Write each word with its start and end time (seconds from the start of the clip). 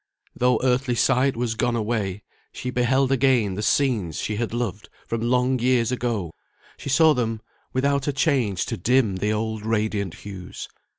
Though 0.35 0.59
earthly 0.63 0.95
sight 0.95 1.37
was 1.37 1.53
gone 1.53 1.75
away, 1.75 2.23
she 2.51 2.71
beheld 2.71 3.11
again 3.11 3.53
the 3.53 3.61
scenes 3.61 4.17
she 4.17 4.37
had 4.37 4.51
loved 4.51 4.89
from 5.05 5.21
long 5.21 5.59
years 5.59 5.91
ago! 5.91 6.33
she 6.75 6.89
saw 6.89 7.13
them 7.13 7.39
without 7.71 8.07
a 8.07 8.11
change 8.11 8.65
to 8.65 8.77
dim 8.77 9.17
the 9.17 9.31
old 9.31 9.63
radiant 9.63 10.15
hues. 10.15 10.67